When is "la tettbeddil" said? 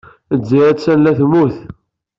1.03-1.55